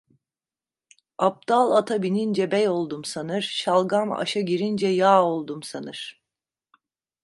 [1.17, 6.21] Abdal ata binince bey oldum sanır, şalgam aşa girince yağ oldum sanır.